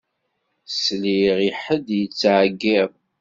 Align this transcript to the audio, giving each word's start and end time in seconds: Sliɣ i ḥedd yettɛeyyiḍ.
Sliɣ 0.81 1.37
i 1.47 1.51
ḥedd 1.61 1.87
yettɛeyyiḍ. 1.99 2.91